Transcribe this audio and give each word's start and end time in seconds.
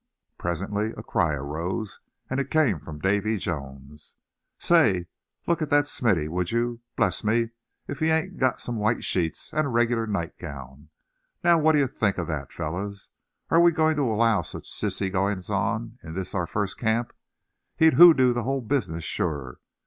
Presently 0.39 0.93
a 0.97 1.03
cry 1.03 1.33
arose, 1.33 1.99
and 2.27 2.39
it 2.39 2.49
came 2.49 2.79
from 2.79 2.97
Davy 2.97 3.37
Jones. 3.37 4.15
"Say, 4.57 5.05
look 5.45 5.61
at 5.61 5.69
that 5.69 5.87
Smithy, 5.87 6.27
would 6.27 6.51
you; 6.51 6.79
bless 6.95 7.23
me 7.23 7.51
if 7.87 7.99
he 7.99 8.07
ain't 8.09 8.39
got 8.39 8.59
some 8.59 8.77
white 8.77 9.03
sheets, 9.03 9.53
and 9.53 9.67
a 9.67 9.69
regular 9.69 10.07
nightgown. 10.07 10.89
Now, 11.43 11.59
what 11.59 11.73
dye 11.73 11.85
think 11.85 12.17
of 12.17 12.25
that, 12.25 12.51
fellows? 12.51 13.09
Are 13.51 13.61
we 13.61 13.71
going 13.71 13.95
to 13.97 14.11
allow 14.11 14.41
such 14.41 14.65
sissy 14.73 15.11
goings 15.11 15.51
on 15.51 15.99
in 16.01 16.15
this, 16.15 16.33
our 16.33 16.47
first 16.47 16.79
camp? 16.79 17.13
He'd 17.77 17.93
hoodoo 17.93 18.33
the 18.33 18.41
whole 18.41 18.61
business, 18.61 19.03
sure. 19.03 19.59